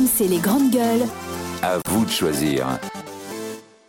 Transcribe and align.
RMC 0.00 0.28
les 0.28 0.38
grandes 0.38 0.70
gueules. 0.70 1.06
À 1.62 1.76
vous 1.88 2.06
de 2.06 2.10
choisir. 2.10 2.66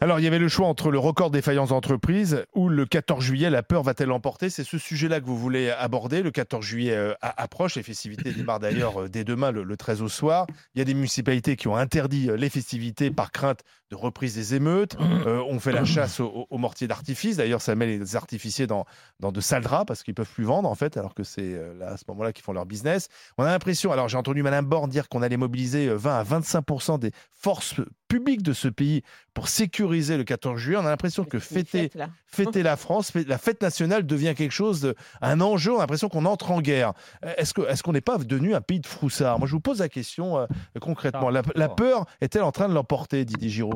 Alors, 0.04 0.20
il 0.20 0.24
y 0.24 0.28
avait 0.28 0.40
le 0.40 0.48
choix 0.48 0.66
entre 0.66 0.90
le 0.90 0.98
record 0.98 1.30
défaillance 1.30 1.70
d'entreprise 1.70 2.44
ou 2.56 2.70
le 2.70 2.88
14 2.88 3.24
juillet, 3.24 3.52
la 3.52 3.62
peur 3.62 3.84
va-t-elle 3.84 4.10
l'emporter 4.10 4.50
C'est 4.50 4.64
ce 4.64 4.80
sujet-là 4.80 5.20
que 5.20 5.28
vous 5.28 5.38
voulez 5.38 5.70
aborder. 5.70 6.24
Le 6.24 6.32
14 6.32 6.66
juillet 6.66 6.96
euh, 6.96 7.14
approche, 7.22 7.76
les 7.76 7.84
festivités 7.84 8.32
démarrent 8.32 8.60
d'ailleurs 8.60 9.04
euh, 9.04 9.10
dès 9.10 9.24
demain, 9.24 9.52
le, 9.52 9.78
13 9.78 10.02
au 10.02 10.08
soir. 10.08 10.48
Il 10.74 10.80
y 10.80 10.82
a 10.82 10.86
des 10.86 10.96
municipalités 10.96 11.56
qui 11.56 11.68
ont 11.68 11.76
interdit 11.76 12.32
euh, 12.32 12.36
les 12.36 12.50
festivités 12.50 13.12
par 13.12 13.32
crainte 13.32 13.60
de 13.92 13.96
reprise 13.96 14.34
des 14.34 14.56
émeutes. 14.56 14.98
on 15.28 15.60
fait 15.60 15.74
la 15.74 15.86
chasse 15.86 16.20
aux, 16.22 16.48
mortiers 16.58 16.88
d'artifice. 16.88 17.38
D'ailleurs, 17.38 17.62
ça 17.62 17.76
met 17.76 17.86
les 17.86 18.16
artificiers 18.16 18.66
dans, 18.66 18.86
dans 19.20 19.32
de 19.34 19.42
sales 19.42 19.62
draps 19.62 19.86
parce 19.86 20.02
qu'ils 20.02 20.16
peuvent 20.16 20.32
plus 20.34 20.46
vendre, 20.46 20.68
en 20.70 20.76
fait, 20.76 20.96
alors 20.96 21.14
que 21.14 21.24
c'est 21.24 21.60
à 21.86 21.98
ce 21.98 22.06
moment-là 22.08 22.32
qu'ils 22.32 22.46
font 22.46 22.54
leur 22.54 22.66
business. 22.66 23.10
On 23.38 23.44
a 23.44 23.48
l'impression, 23.48 23.92
alors 23.92 24.08
j'ai 24.08 24.18
entendu 24.18 24.44
Madame 24.44 24.66
Borne 24.66 24.90
dire 24.90 25.10
qu'on 25.10 25.22
allait 25.22 25.36
mobiliser 25.36 25.90
20 25.94 26.20
à 26.20 26.24
25% 26.24 27.00
des 27.00 27.12
forces 27.34 27.82
publiques 28.12 28.44
de 28.44 28.52
ce 28.52 28.68
pays 28.68 29.04
pour 29.34 29.48
sécuriser 29.48 30.18
le 30.18 30.26
14 30.26 30.60
juillet. 30.60 30.78
On 30.78 30.86
a 30.86 30.90
l'impression 30.90 31.24
que 31.24 31.40
fêter, 31.40 31.90
fêter 32.26 32.62
la 32.62 32.76
France, 32.76 33.14
la 33.14 33.38
fête 33.38 33.62
nationale 33.62 34.06
devient 34.06 34.34
quelque 34.36 34.52
chose, 34.52 34.94
un 35.22 35.40
enjeu. 35.40 35.72
On 35.72 35.78
a 35.78 35.82
l'impression 35.82 36.10
qu'on 36.10 36.26
entre 36.26 36.52
en 36.52 36.62
guerre. 36.62 36.94
Est-ce 37.38 37.54
qu'on 37.54 37.94
est 37.94 37.94
n'est 37.94 38.02
pas 38.02 38.18
devenu 38.18 38.54
un 38.54 38.62
pays 38.62 38.82
de 38.82 38.88
froussards? 38.88 39.40
Moi, 39.40 39.48
je 39.48 39.54
vous 39.54 39.62
pose 39.62 39.80
la 39.80 39.90
question 39.90 40.38
euh, 40.38 40.46
concrètement. 40.82 41.30
La, 41.30 41.70
peur 41.70 42.06
est-elle 42.20 42.44
en 42.44 42.52
train 42.52 42.68
de 42.68 42.74
l'emporter, 42.74 43.24
Didier 43.24 43.50
Giraud? 43.50 43.76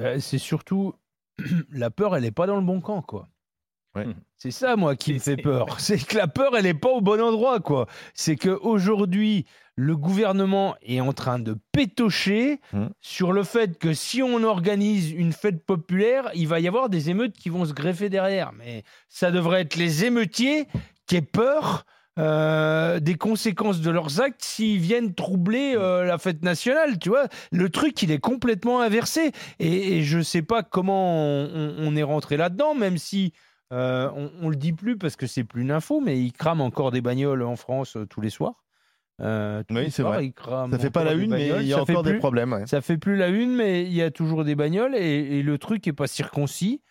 Euh, 0.00 0.18
C'est 0.18 0.38
surtout 0.38 0.94
la 1.70 1.90
peur, 1.90 2.16
elle 2.16 2.22
n'est 2.22 2.32
pas 2.32 2.46
dans 2.46 2.56
le 2.56 2.62
bon 2.62 2.80
camp, 2.80 3.02
quoi. 3.02 3.28
C'est 4.36 4.52
ça, 4.52 4.76
moi, 4.76 4.94
qui 4.94 5.14
me 5.14 5.18
fait 5.18 5.36
peur. 5.36 5.80
C'est 5.80 5.98
que 5.98 6.16
la 6.16 6.28
peur, 6.28 6.56
elle 6.56 6.64
n'est 6.64 6.74
pas 6.74 6.90
au 6.90 7.00
bon 7.00 7.20
endroit, 7.20 7.58
quoi. 7.60 7.86
C'est 8.14 8.36
qu'aujourd'hui, 8.36 9.46
le 9.74 9.96
gouvernement 9.96 10.76
est 10.82 11.00
en 11.00 11.12
train 11.12 11.38
de 11.38 11.56
pétocher 11.72 12.60
mmh. 12.72 12.86
sur 13.00 13.32
le 13.32 13.42
fait 13.42 13.78
que 13.78 13.92
si 13.92 14.22
on 14.22 14.42
organise 14.42 15.10
une 15.10 15.32
fête 15.32 15.64
populaire, 15.64 16.30
il 16.34 16.48
va 16.48 16.60
y 16.60 16.68
avoir 16.68 16.88
des 16.88 17.10
émeutes 17.10 17.36
qui 17.36 17.48
vont 17.48 17.64
se 17.64 17.72
greffer 17.72 18.08
derrière. 18.08 18.52
Mais 18.52 18.84
ça 19.08 19.30
devrait 19.30 19.62
être 19.62 19.76
les 19.76 20.04
émeutiers 20.04 20.66
qui 21.06 21.16
aient 21.16 21.22
peur 21.22 21.84
euh, 22.18 22.98
des 22.98 23.14
conséquences 23.14 23.80
de 23.80 23.90
leurs 23.90 24.20
actes 24.20 24.42
s'ils 24.42 24.80
viennent 24.80 25.14
troubler 25.14 25.74
euh, 25.76 26.04
la 26.04 26.18
fête 26.18 26.42
nationale. 26.42 26.98
Tu 26.98 27.10
vois, 27.10 27.28
le 27.52 27.70
truc, 27.70 28.02
il 28.02 28.10
est 28.10 28.18
complètement 28.18 28.80
inversé. 28.80 29.30
Et, 29.60 30.02
je 30.02 30.18
ne 30.18 30.22
sais 30.22 30.42
pas 30.42 30.64
comment 30.64 31.22
on, 31.22 31.94
est 31.94 32.02
rentré 32.02 32.36
là-dedans, 32.36 32.74
même 32.74 32.98
si 32.98 33.32
euh, 33.72 34.10
on, 34.14 34.46
ne 34.46 34.50
le 34.50 34.56
dit 34.56 34.72
plus 34.72 34.96
parce 34.96 35.16
que 35.16 35.26
c'est 35.26 35.44
plus 35.44 35.62
une 35.62 35.70
info, 35.70 36.00
mais 36.00 36.20
ils 36.20 36.32
crament 36.32 36.62
encore 36.62 36.90
des 36.90 37.00
bagnoles 37.00 37.42
en 37.42 37.56
France 37.56 37.96
tous 38.08 38.20
les 38.20 38.30
soirs. 38.30 38.64
Euh, 39.20 39.62
oui, 39.70 39.90
c'est 39.90 40.02
vrai. 40.02 40.32
Ça 40.38 40.78
fait 40.78 40.90
pas 40.90 41.04
la 41.04 41.14
une, 41.14 41.30
mais 41.30 41.48
il 41.60 41.66
y 41.66 41.72
a 41.72 41.82
encore 41.82 42.02
des 42.02 42.18
problèmes. 42.18 42.66
Ça 42.66 42.80
fait 42.80 42.98
plus 42.98 43.16
la 43.16 43.28
une, 43.28 43.54
mais 43.54 43.84
il 43.84 43.92
y 43.92 44.02
a 44.02 44.10
toujours 44.10 44.44
des 44.44 44.54
bagnoles 44.54 44.94
et, 44.94 45.38
et 45.38 45.42
le 45.42 45.58
truc 45.58 45.86
est 45.86 45.92
pas 45.92 46.06
circoncis 46.06 46.82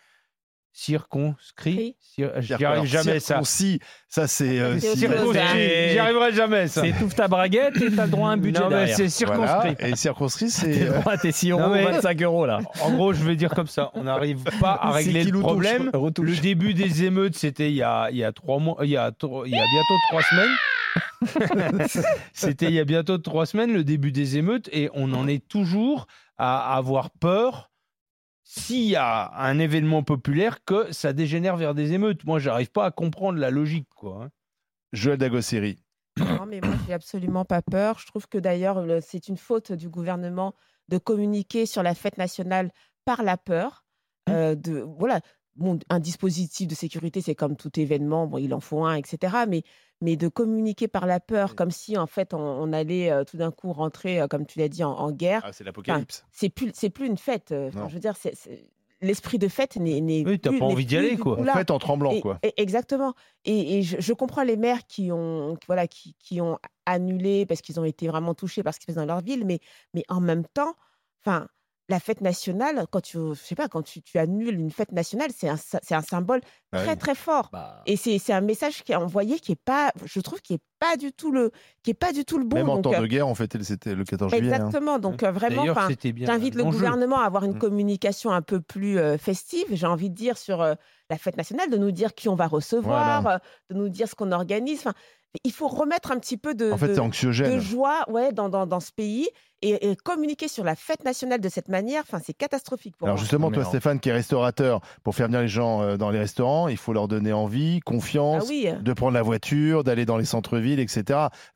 circonscrit. 0.78 1.96
J'y 2.16 2.64
arrive 2.64 2.84
jamais 2.84 3.18
ça. 3.18 3.34
Circoncis, 3.34 3.80
ça 4.08 4.28
c'est. 4.28 4.60
Euh, 4.60 4.78
J'y 4.78 5.98
arriverai 5.98 6.32
jamais 6.32 6.68
ça. 6.68 6.82
C'est 6.82 6.92
tout 6.92 7.08
ta 7.08 7.26
braguette 7.26 7.76
et 7.82 7.90
t'as 7.94 8.04
le 8.04 8.10
droit 8.10 8.30
à 8.30 8.32
un 8.32 8.36
budget 8.36 8.60
non, 8.60 8.70
mais 8.70 8.86
c'est 8.92 9.08
circonscrit. 9.08 9.74
Et 9.80 9.96
circonscrit, 9.96 10.50
c'est. 10.50 10.70
T'es 10.70 10.84
droit 10.84 11.12
à 11.12 11.18
tes 11.18 11.32
6 11.32 11.50
euros, 11.50 11.70
25 11.70 12.22
euros 12.22 12.46
là. 12.46 12.60
En 12.80 12.92
gros, 12.92 13.12
je 13.12 13.24
vais 13.24 13.34
dire 13.34 13.50
comme 13.50 13.66
ça. 13.66 13.90
On 13.94 14.04
n'arrive 14.04 14.44
pas 14.60 14.78
à 14.80 14.92
régler 14.92 15.24
le 15.24 15.40
problème. 15.40 15.90
Le 15.92 16.40
début 16.40 16.74
des 16.74 17.04
émeutes, 17.04 17.36
c'était 17.36 17.70
il 17.70 17.76
y 17.76 17.82
a, 17.82 18.08
il 18.10 18.16
y 18.16 18.24
a 18.24 18.32
trois 18.32 18.58
mois, 18.58 18.76
il 18.82 18.90
y 18.90 18.96
a, 18.96 19.10
il 19.46 19.52
y 19.52 19.58
a 19.58 19.64
bientôt 19.72 19.94
trois 20.10 20.22
semaines. 20.22 21.88
c'était 22.32 22.66
il 22.66 22.74
y 22.74 22.80
a 22.80 22.84
bientôt 22.84 23.18
trois 23.18 23.46
semaines, 23.46 23.72
le 23.72 23.82
début 23.82 24.12
des 24.12 24.36
émeutes, 24.36 24.68
et 24.72 24.90
on 24.94 25.12
en 25.12 25.26
est 25.26 25.46
toujours 25.46 26.06
à 26.38 26.76
avoir 26.76 27.10
peur 27.10 27.68
s'il 28.50 28.84
y 28.84 28.96
a 28.96 29.30
un 29.34 29.58
événement 29.58 30.02
populaire 30.02 30.64
que 30.64 30.90
ça 30.90 31.12
dégénère 31.12 31.58
vers 31.58 31.74
des 31.74 31.92
émeutes. 31.92 32.24
Moi, 32.24 32.38
j'arrive 32.38 32.70
pas 32.70 32.86
à 32.86 32.90
comprendre 32.90 33.38
la 33.38 33.50
logique, 33.50 33.88
quoi. 33.94 34.24
Hein. 34.24 34.30
Joël 34.94 35.18
Dagosseri. 35.18 35.84
Non, 36.16 36.46
mais 36.46 36.62
moi, 36.62 36.74
j'ai 36.86 36.94
absolument 36.94 37.44
pas 37.44 37.60
peur. 37.60 37.98
Je 37.98 38.06
trouve 38.06 38.26
que 38.26 38.38
d'ailleurs, 38.38 38.82
c'est 39.02 39.28
une 39.28 39.36
faute 39.36 39.72
du 39.72 39.90
gouvernement 39.90 40.54
de 40.88 40.96
communiquer 40.96 41.66
sur 41.66 41.82
la 41.82 41.94
fête 41.94 42.16
nationale 42.16 42.72
par 43.04 43.22
la 43.22 43.36
peur. 43.36 43.84
Mmh. 44.26 44.32
Euh, 44.32 44.54
de, 44.54 44.80
voilà, 44.98 45.20
un 45.88 45.98
dispositif 46.00 46.68
de 46.68 46.74
sécurité, 46.74 47.20
c'est 47.20 47.34
comme 47.34 47.56
tout 47.56 47.78
événement, 47.78 48.26
bon, 48.26 48.38
il 48.38 48.54
en 48.54 48.60
faut 48.60 48.84
un, 48.84 48.94
etc. 48.94 49.44
Mais, 49.48 49.62
mais 50.00 50.16
de 50.16 50.28
communiquer 50.28 50.88
par 50.88 51.06
la 51.06 51.20
peur, 51.20 51.54
comme 51.54 51.70
si 51.70 51.96
en 51.96 52.06
fait 52.06 52.34
on, 52.34 52.72
allait 52.72 53.10
euh, 53.10 53.24
tout 53.24 53.36
d'un 53.36 53.50
coup 53.50 53.72
rentrer, 53.72 54.20
euh, 54.20 54.28
comme 54.28 54.46
tu 54.46 54.58
l'as 54.58 54.68
dit, 54.68 54.84
en, 54.84 55.10
guerre. 55.10 55.42
Ah, 55.44 55.52
c'est 55.52 55.64
l'apocalypse. 55.64 56.24
c'est 56.30 56.48
plus, 56.48 56.70
c'est 56.74 56.90
plus 56.90 57.06
une 57.06 57.18
fête. 57.18 57.52
Euh, 57.52 57.70
je 57.88 57.94
veux 57.94 58.00
dire, 58.00 58.16
c'est, 58.16 58.34
l'esprit 59.00 59.38
de 59.38 59.48
fête 59.48 59.76
n'est, 59.76 60.00
n'est 60.00 60.24
oui, 60.24 60.38
t'as 60.38 60.56
pas 60.56 60.64
envie 60.64 60.86
d'y 60.86 60.96
aller, 60.96 61.16
quoi. 61.16 61.40
En 61.40 61.44
fait, 61.44 61.70
en 61.70 61.78
tremblant, 61.78 62.20
quoi. 62.20 62.38
exactement. 62.56 63.14
Et, 63.44 63.82
je, 63.82 64.12
comprends 64.12 64.42
les 64.42 64.56
maires 64.56 64.86
qui 64.86 65.10
ont, 65.12 65.56
voilà, 65.66 65.86
qui, 65.86 66.14
qui 66.18 66.40
ont 66.40 66.58
annulé 66.86 67.46
parce 67.46 67.60
qu'ils 67.60 67.78
ont 67.80 67.84
été 67.84 68.08
vraiment 68.08 68.34
touchés 68.34 68.62
par 68.62 68.74
ce 68.74 68.78
qui 68.78 68.84
se 68.84 68.86
passe 68.88 68.96
dans 68.96 69.06
leur 69.06 69.20
ville, 69.20 69.44
mais, 69.44 69.60
mais 69.94 70.04
en 70.08 70.20
même 70.20 70.44
temps, 70.46 70.74
enfin 71.22 71.48
la 71.88 72.00
fête 72.00 72.20
nationale, 72.20 72.86
quand 72.90 73.00
tu, 73.00 73.18
je 73.18 73.34
sais 73.34 73.54
pas, 73.54 73.68
quand 73.68 73.82
tu, 73.82 74.02
annules 74.16 74.58
une 74.58 74.70
fête 74.70 74.92
nationale, 74.92 75.30
c'est 75.34 75.48
un, 75.48 75.56
c'est 75.56 75.94
un 75.94 76.02
symbole 76.02 76.40
bah 76.70 76.82
très 76.82 76.96
très 76.96 77.14
fort. 77.14 77.48
Bah 77.50 77.82
et 77.86 77.96
c'est, 77.96 78.18
c'est 78.18 78.34
un 78.34 78.42
message 78.42 78.84
qui 78.84 78.92
est 78.92 78.96
envoyé 78.96 79.38
qui 79.38 79.52
est 79.52 79.62
pas, 79.62 79.92
je 80.04 80.20
trouve, 80.20 80.40
qui 80.42 80.54
est 80.54 80.60
pas 80.78 80.96
du 80.96 81.12
tout 81.12 81.32
le, 81.32 81.50
qui 81.82 81.90
est 81.90 81.94
pas 81.94 82.12
du 82.12 82.26
tout 82.26 82.38
le 82.38 82.44
bon. 82.44 82.56
Même 82.56 82.68
en 82.68 82.82
temps 82.82 83.00
de 83.00 83.06
guerre, 83.06 83.26
on 83.26 83.34
fêtait 83.34 83.62
c'était 83.62 83.94
le 83.94 84.04
14 84.04 84.30
juillet. 84.30 84.52
Hein. 84.52 84.56
Exactement. 84.56 84.98
Donc 84.98 85.22
euh, 85.22 85.30
vraiment, 85.30 85.64
j'invite 85.64 86.54
le 86.54 86.64
gouvernement 86.64 87.20
à 87.20 87.24
avoir 87.24 87.44
une 87.44 87.54
mmh. 87.54 87.58
communication 87.58 88.32
un 88.32 88.42
peu 88.42 88.60
plus 88.60 88.98
euh, 88.98 89.16
festive. 89.16 89.64
J'ai 89.70 89.86
envie 89.86 90.10
de 90.10 90.14
dire 90.14 90.36
sur 90.36 90.60
euh, 90.60 90.74
la 91.08 91.16
fête 91.16 91.38
nationale, 91.38 91.70
de 91.70 91.78
nous 91.78 91.90
dire 91.90 92.14
qui 92.14 92.28
on 92.28 92.34
va 92.34 92.46
recevoir, 92.46 93.40
de 93.70 93.74
nous 93.74 93.88
dire 93.88 94.08
ce 94.08 94.14
qu'on 94.14 94.30
organise. 94.30 94.80
Enfin, 94.80 94.94
il 95.44 95.52
faut 95.52 95.68
remettre 95.68 96.10
un 96.12 96.18
petit 96.18 96.36
peu 96.36 96.54
de, 96.54 96.70
de, 96.70 97.58
joie 97.60 98.04
ouais, 98.08 98.32
dans, 98.32 98.48
dans, 98.48 98.66
dans 98.66 98.80
ce 98.80 98.92
pays 98.92 99.28
et, 99.62 99.96
communiquer 100.04 100.48
sur 100.48 100.64
la 100.64 100.76
fête 100.76 101.04
nationale 101.04 101.40
de 101.40 101.48
cette 101.48 101.68
manière, 101.68 102.02
enfin, 102.02 102.20
c'est 102.24 102.32
catastrophique 102.32 102.96
pour 102.96 103.08
Alors 103.08 103.16
moi. 103.16 103.20
justement, 103.20 103.50
toi, 103.50 103.64
Stéphane, 103.64 103.98
qui 103.98 104.08
est 104.08 104.12
restaurateur, 104.12 104.80
pour 105.02 105.14
faire 105.14 105.26
venir 105.26 105.40
les 105.40 105.48
gens 105.48 105.82
euh, 105.82 105.96
dans 105.96 106.10
les 106.10 106.18
restaurants, 106.18 106.68
il 106.68 106.76
faut 106.76 106.92
leur 106.92 107.08
donner 107.08 107.32
envie, 107.32 107.80
confiance, 107.80 108.48
ah 108.48 108.72
de 108.76 108.92
prendre 108.92 109.14
la 109.14 109.22
voiture, 109.22 109.84
d'aller 109.84 110.04
dans 110.04 110.16
les 110.16 110.24
centres-villes, 110.24 110.80
etc. 110.80 111.02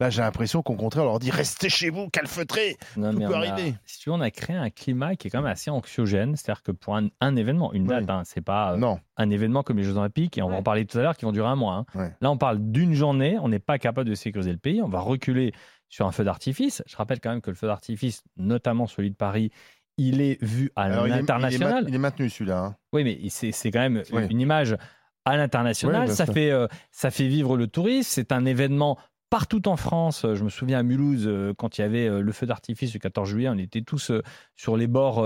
Là, 0.00 0.10
j'ai 0.10 0.22
l'impression 0.22 0.62
qu'au 0.62 0.74
contraire, 0.74 1.04
on 1.04 1.08
leur 1.08 1.18
dit 1.18 1.30
restez 1.30 1.68
chez 1.68 1.90
vous, 1.90 2.08
calfeutrez, 2.08 2.76
tout 2.94 3.00
peut 3.00 3.34
arriver. 3.34 3.74
si 3.84 4.00
tu 4.00 4.10
veux, 4.10 4.16
on 4.16 4.20
a 4.20 4.30
créé 4.30 4.56
un 4.56 4.70
climat 4.70 5.14
qui 5.16 5.28
est 5.28 5.30
quand 5.30 5.42
même 5.42 5.52
assez 5.52 5.70
anxiogène, 5.70 6.36
c'est-à-dire 6.36 6.62
que 6.62 6.72
pour 6.72 6.96
un, 6.96 7.36
événement, 7.36 7.72
une 7.72 7.86
date, 7.86 8.10
hein, 8.10 8.22
c'est 8.24 8.40
pas 8.40 8.72
euh, 8.72 8.94
un 9.16 9.30
événement 9.30 9.62
comme 9.62 9.78
les 9.78 9.84
Jeux 9.84 9.96
Olympiques, 9.96 10.38
et 10.38 10.42
on 10.42 10.48
va 10.48 10.56
en 10.56 10.62
parler 10.62 10.86
tout 10.86 10.98
à 10.98 11.02
l'heure, 11.02 11.16
qui 11.16 11.24
vont 11.24 11.32
durer 11.32 11.48
un 11.48 11.56
mois. 11.56 11.84
Hein. 11.94 12.10
Là, 12.20 12.30
on 12.30 12.36
parle 12.36 12.58
d'une 12.58 12.94
journée, 12.94 13.38
on 13.40 13.48
n'est 13.48 13.58
pas 13.58 13.71
capable 13.78 14.08
de 14.08 14.14
sécuriser 14.14 14.52
le 14.52 14.58
pays, 14.58 14.82
on 14.82 14.88
va 14.88 15.00
reculer 15.00 15.52
sur 15.88 16.06
un 16.06 16.12
feu 16.12 16.24
d'artifice. 16.24 16.82
Je 16.86 16.96
rappelle 16.96 17.20
quand 17.20 17.30
même 17.30 17.42
que 17.42 17.50
le 17.50 17.56
feu 17.56 17.66
d'artifice, 17.66 18.22
notamment 18.36 18.86
celui 18.86 19.10
de 19.10 19.16
Paris, 19.16 19.50
il 19.98 20.20
est 20.20 20.42
vu 20.42 20.70
à 20.74 20.88
l'international. 20.88 21.84
Il, 21.88 21.94
est 21.94 21.98
maintenu 21.98 22.30
celui-là. 22.30 22.58
Hein. 22.64 22.76
Oui, 22.92 23.04
mais 23.04 23.18
c'est 23.28 23.70
quand 23.70 23.80
même 23.80 24.02
une 24.30 24.40
image 24.40 24.76
à 25.24 25.36
l'international. 25.36 26.08
ça, 26.10 26.26
fait, 26.26 26.50
euh, 26.50 26.66
ça 26.90 27.10
fait 27.10 27.28
vivre 27.28 27.56
le 27.56 27.66
tourisme. 27.66 28.08
C'est 28.10 28.32
un 28.32 28.44
événement 28.44 28.98
partout 29.30 29.68
en 29.68 29.76
France. 29.76 30.26
Je 30.34 30.42
me 30.44 30.48
souviens 30.48 30.78
à 30.78 30.82
Mulhouse, 30.82 31.26
euh, 31.26 31.52
quand 31.56 31.78
il 31.78 31.82
y 31.82 31.84
avait 31.84 32.08
euh, 32.08 32.20
le 32.20 32.32
feu 32.32 32.46
d'artifice 32.46 32.92
le 32.94 32.98
14 32.98 33.28
juillet, 33.28 33.48
on 33.48 33.58
était 33.58 33.82
tous 33.82 34.12
sur 34.56 34.76
les 34.76 34.86
bords 34.86 35.22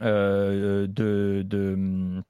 de, 0.00 0.86
de 0.86 2.22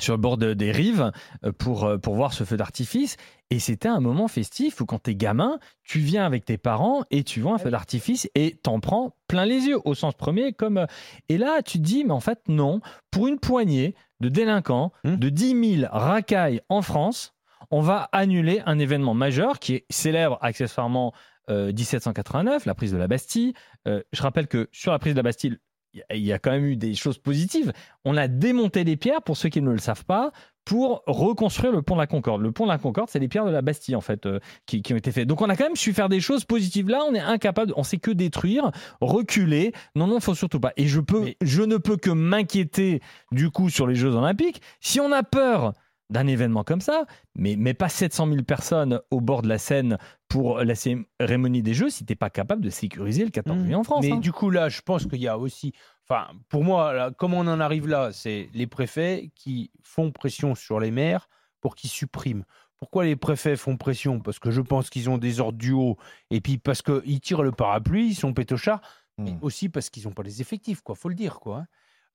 sur 0.00 0.14
le 0.14 0.20
bord 0.20 0.36
des 0.38 0.72
rives 0.72 1.10
euh, 1.44 1.52
pour, 1.52 1.84
euh, 1.84 1.98
pour 1.98 2.14
voir 2.14 2.32
ce 2.32 2.44
feu 2.44 2.56
d'artifice. 2.56 3.16
Et 3.50 3.58
c'était 3.58 3.88
un 3.88 4.00
moment 4.00 4.28
festif 4.28 4.80
où 4.80 4.86
quand 4.86 5.00
t'es 5.00 5.14
gamin, 5.14 5.58
tu 5.84 5.98
viens 5.98 6.24
avec 6.24 6.44
tes 6.44 6.58
parents 6.58 7.02
et 7.10 7.24
tu 7.24 7.40
vois 7.40 7.54
un 7.54 7.58
feu 7.58 7.70
d'artifice 7.70 8.28
et 8.34 8.56
t'en 8.62 8.80
prends 8.80 9.16
plein 9.26 9.44
les 9.44 9.66
yeux, 9.66 9.78
au 9.84 9.94
sens 9.94 10.14
premier. 10.14 10.52
comme 10.52 10.78
euh, 10.78 10.86
Et 11.28 11.38
là, 11.38 11.62
tu 11.62 11.78
te 11.78 11.82
dis, 11.84 12.04
mais 12.04 12.12
en 12.12 12.20
fait, 12.20 12.40
non. 12.48 12.80
Pour 13.10 13.26
une 13.26 13.38
poignée 13.38 13.94
de 14.20 14.28
délinquants, 14.28 14.92
hmm. 15.04 15.16
de 15.16 15.28
10 15.28 15.80
000 15.80 15.88
racailles 15.90 16.60
en 16.68 16.82
France, 16.82 17.34
on 17.70 17.80
va 17.80 18.08
annuler 18.12 18.62
un 18.66 18.78
événement 18.78 19.14
majeur 19.14 19.58
qui 19.58 19.74
est 19.74 19.86
célèbre 19.90 20.38
accessoirement 20.40 21.12
1789, 21.50 22.66
la 22.66 22.74
prise 22.74 22.92
de 22.92 22.98
la 22.98 23.08
Bastille. 23.08 23.54
je 23.86 24.22
rappelle 24.22 24.48
que 24.48 24.68
sur 24.70 24.92
la 24.92 24.98
prise 24.98 25.14
de 25.14 25.18
la 25.18 25.22
Bastille, 25.22 25.58
il 25.94 26.24
y 26.24 26.32
a 26.32 26.38
quand 26.38 26.50
même 26.50 26.66
eu 26.66 26.76
des 26.76 26.94
choses 26.94 27.18
positives. 27.18 27.72
On 28.04 28.16
a 28.16 28.28
démonté 28.28 28.84
les 28.84 28.96
pierres, 28.96 29.22
pour 29.22 29.36
ceux 29.36 29.48
qui 29.48 29.60
ne 29.60 29.70
le 29.70 29.78
savent 29.78 30.04
pas, 30.04 30.32
pour 30.64 31.02
reconstruire 31.06 31.72
le 31.72 31.80
pont 31.80 31.94
de 31.94 32.00
la 32.00 32.06
Concorde. 32.06 32.42
Le 32.42 32.52
pont 32.52 32.64
de 32.64 32.70
la 32.70 32.76
Concorde, 32.76 33.08
c'est 33.08 33.18
les 33.18 33.28
pierres 33.28 33.46
de 33.46 33.50
la 33.50 33.62
Bastille, 33.62 33.96
en 33.96 34.02
fait, 34.02 34.26
euh, 34.26 34.38
qui, 34.66 34.82
ont 34.92 34.96
été 34.96 35.10
faites. 35.12 35.26
Donc 35.26 35.40
on 35.40 35.48
a 35.48 35.56
quand 35.56 35.64
même 35.64 35.76
su 35.76 35.94
faire 35.94 36.10
des 36.10 36.20
choses 36.20 36.44
positives. 36.44 36.90
Là, 36.90 37.00
on 37.08 37.14
est 37.14 37.20
incapable, 37.20 37.72
on 37.76 37.82
sait 37.82 37.96
que 37.96 38.10
détruire, 38.10 38.70
reculer. 39.00 39.72
Non, 39.94 40.06
non, 40.06 40.20
faut 40.20 40.34
surtout 40.34 40.60
pas. 40.60 40.72
Et 40.76 40.86
je, 40.86 41.00
peux, 41.00 41.32
je 41.40 41.62
ne 41.62 41.78
peux 41.78 41.96
que 41.96 42.10
m'inquiéter, 42.10 43.00
du 43.32 43.50
coup, 43.50 43.70
sur 43.70 43.86
les 43.86 43.94
Jeux 43.94 44.14
Olympiques. 44.14 44.60
Si 44.80 45.00
on 45.00 45.10
a 45.10 45.22
peur 45.22 45.72
d'un 46.10 46.26
événement 46.26 46.64
comme 46.64 46.80
ça, 46.80 47.04
mais, 47.34 47.56
mais 47.56 47.74
pas 47.74 47.88
700 47.88 48.28
000 48.28 48.42
personnes 48.42 49.00
au 49.10 49.20
bord 49.20 49.42
de 49.42 49.48
la 49.48 49.58
Seine 49.58 49.98
pour 50.28 50.58
la 50.58 50.74
cérémonie 50.74 51.62
des 51.62 51.74
Jeux 51.74 51.90
si 51.90 52.04
tu 52.04 52.12
n'es 52.12 52.16
pas 52.16 52.30
capable 52.30 52.62
de 52.62 52.70
sécuriser 52.70 53.24
le 53.24 53.30
14 53.30 53.56
mmh. 53.56 53.62
juillet 53.62 53.74
en 53.74 53.84
France. 53.84 54.04
Mais 54.04 54.12
hein. 54.12 54.18
du 54.18 54.32
coup, 54.32 54.50
là, 54.50 54.68
je 54.68 54.80
pense 54.80 55.06
qu'il 55.06 55.20
y 55.20 55.28
a 55.28 55.38
aussi. 55.38 55.72
Enfin, 56.08 56.28
pour 56.48 56.64
moi, 56.64 57.10
comment 57.18 57.38
on 57.38 57.46
en 57.46 57.60
arrive 57.60 57.86
là 57.86 58.10
C'est 58.12 58.48
les 58.54 58.66
préfets 58.66 59.30
qui 59.34 59.70
font 59.82 60.10
pression 60.10 60.54
sur 60.54 60.80
les 60.80 60.90
maires 60.90 61.28
pour 61.60 61.74
qu'ils 61.74 61.90
suppriment. 61.90 62.44
Pourquoi 62.78 63.04
les 63.04 63.16
préfets 63.16 63.56
font 63.56 63.76
pression? 63.76 64.20
Parce 64.20 64.38
que 64.38 64.50
je 64.50 64.60
pense 64.60 64.88
qu'ils 64.88 65.10
ont 65.10 65.18
des 65.18 65.40
ordres 65.40 65.58
du 65.58 65.72
haut, 65.72 65.98
et 66.30 66.40
puis 66.40 66.58
parce 66.58 66.80
qu'ils 66.80 67.20
tirent 67.20 67.42
le 67.42 67.52
parapluie, 67.52 68.06
ils 68.06 68.14
sont 68.14 68.32
pétochards, 68.32 68.80
mais 69.18 69.32
mmh. 69.32 69.38
aussi 69.42 69.68
parce 69.68 69.90
qu'ils 69.90 70.04
n'ont 70.04 70.12
pas 70.12 70.22
les 70.22 70.40
effectifs, 70.40 70.80
quoi. 70.80 70.94
Faut 70.94 71.08
le 71.08 71.16
dire, 71.16 71.40
quoi. 71.40 71.66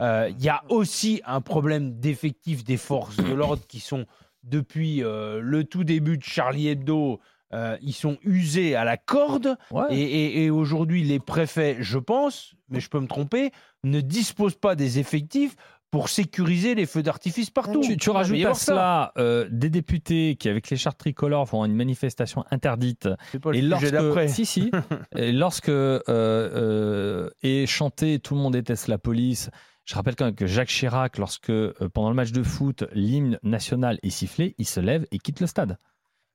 Hein. 0.03 0.07
Euh, 0.07 0.29
il 0.37 0.43
y 0.43 0.49
a 0.49 0.63
aussi 0.69 1.21
un 1.25 1.41
problème 1.41 1.99
d'effectifs 1.99 2.63
des 2.63 2.77
forces 2.77 3.17
de 3.17 3.33
l'ordre 3.33 3.63
qui 3.67 3.79
sont, 3.79 4.05
depuis 4.43 5.03
euh, 5.03 5.39
le 5.41 5.63
tout 5.63 5.83
début 5.83 6.17
de 6.17 6.23
Charlie 6.23 6.67
Hebdo, 6.67 7.19
euh, 7.53 7.77
ils 7.81 7.93
sont 7.93 8.17
usés 8.23 8.75
à 8.75 8.83
la 8.83 8.97
corde. 8.97 9.57
Et, 9.89 10.49
aujourd'hui, 10.49 11.03
les 11.03 11.19
préfets, 11.19 11.77
je 11.79 11.99
pense, 11.99 12.55
mais 12.69 12.79
je 12.79 12.89
peux 12.89 12.99
me 12.99 13.07
tromper, 13.07 13.51
ne 13.83 14.01
disposent 14.01 14.55
pas 14.55 14.75
des 14.75 14.99
effectifs 14.99 15.55
pour 15.91 16.09
sécuriser 16.09 16.73
les 16.73 16.87
feux 16.87 17.03
d'artifice 17.03 17.51
partout. 17.51 17.81
Tu, 17.99 18.09
rajoutes 18.09 18.43
à 18.45 18.55
cela 18.55 19.13
des 19.51 19.69
députés 19.69 20.35
qui, 20.39 20.49
avec 20.49 20.71
les 20.71 20.77
chartes 20.77 20.97
tricolores, 20.97 21.47
font 21.47 21.63
une 21.63 21.75
manifestation 21.75 22.43
interdite. 22.49 23.07
Pas 23.39 23.51
le 23.51 23.57
et 23.57 23.61
lorsque, 23.61 24.29
si 24.29 24.47
si, 24.47 24.71
et 25.15 25.31
lorsque 25.31 25.69
est 25.69 27.65
chanté 27.67 28.17
"Tout 28.17 28.33
le 28.33 28.41
monde 28.41 28.53
déteste 28.53 28.87
la 28.87 28.97
police", 28.97 29.51
je 29.85 29.95
rappelle 29.95 30.15
quand 30.15 30.25
même 30.25 30.35
que 30.35 30.47
Jacques 30.47 30.69
Chirac, 30.69 31.17
lorsque 31.17 31.49
euh, 31.49 31.73
pendant 31.93 32.09
le 32.09 32.15
match 32.15 32.31
de 32.31 32.43
foot, 32.43 32.85
l'hymne 32.93 33.39
national 33.43 33.99
est 34.01 34.09
sifflé, 34.09 34.55
il 34.57 34.65
se 34.65 34.79
lève 34.79 35.05
et 35.11 35.19
quitte 35.19 35.39
le 35.39 35.47
stade. 35.47 35.77